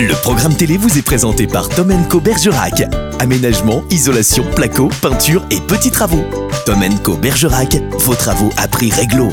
[0.00, 2.84] Le programme télé vous est présenté par Tom Co Bergerac.
[3.18, 6.24] Aménagement, isolation, placo, peinture et petits travaux.
[6.64, 9.28] Tom Co Bergerac, vos travaux à prix réglo.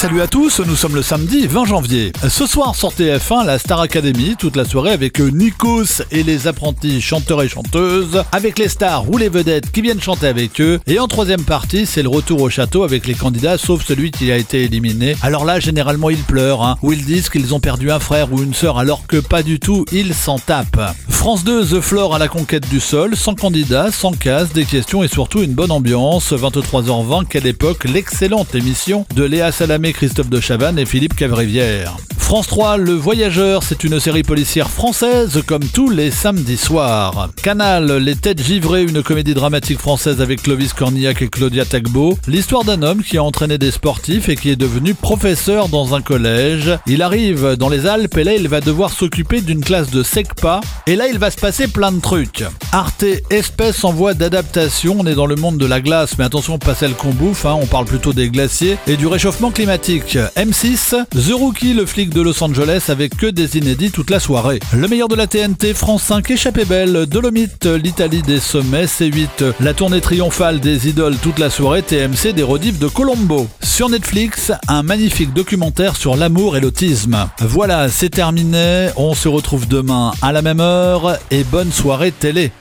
[0.00, 2.10] Salut à tous, nous sommes le samedi 20 janvier.
[2.26, 7.02] Ce soir sur TF1, la Star Academy, toute la soirée avec Nikos et les apprentis
[7.02, 10.80] chanteurs et chanteuses, avec les stars ou les vedettes qui viennent chanter avec eux.
[10.86, 14.32] Et en troisième partie, c'est le retour au château avec les candidats, sauf celui qui
[14.32, 15.16] a été éliminé.
[15.20, 18.42] Alors là, généralement, ils pleurent, hein, ou ils disent qu'ils ont perdu un frère ou
[18.42, 20.94] une sœur, alors que pas du tout, ils s'en tapent.
[21.20, 25.04] France 2, The Floor à la conquête du sol, sans candidat, sans casse, des questions
[25.04, 26.32] et surtout une bonne ambiance.
[26.32, 31.94] 23h20, quelle époque, l'excellente émission de Léa Salamé, Christophe de Chavannes et Philippe Cavrivière.
[32.30, 37.28] France 3, Le Voyageur, c'est une série policière française comme tous les samedis soirs.
[37.42, 42.16] Canal, Les Têtes Givrées, une comédie dramatique française avec Clovis Cornillac et Claudia Tagbo.
[42.28, 46.02] L'histoire d'un homme qui a entraîné des sportifs et qui est devenu professeur dans un
[46.02, 46.70] collège.
[46.86, 50.60] Il arrive dans les Alpes et là il va devoir s'occuper d'une classe de SECPA.
[50.86, 52.44] Et là il va se passer plein de trucs.
[52.70, 56.60] Arte Espèce en voie d'adaptation, on est dans le monde de la glace, mais attention
[56.60, 57.58] pas celle qu'on bouffe, hein.
[57.60, 60.16] on parle plutôt des glaciers et du réchauffement climatique.
[60.36, 64.60] M6, The Rookie, le flic de Los Angeles avec que des inédits toute la soirée.
[64.72, 69.74] Le meilleur de la TNT, France 5, échappée belle, Dolomite, l'Italie des sommets, C8, la
[69.74, 73.48] tournée triomphale des idoles toute la soirée, TMC des redives de Colombo.
[73.62, 77.28] Sur Netflix, un magnifique documentaire sur l'amour et l'autisme.
[77.40, 82.52] Voilà, c'est terminé, on se retrouve demain à la même heure et bonne soirée télé.